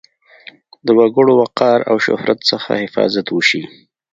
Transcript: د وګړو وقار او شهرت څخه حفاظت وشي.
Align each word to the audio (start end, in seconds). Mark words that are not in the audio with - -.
د 0.85 0.87
وګړو 0.97 1.33
وقار 1.41 1.79
او 1.89 1.95
شهرت 2.05 2.39
څخه 2.51 2.71
حفاظت 2.83 3.27
وشي. 3.31 3.63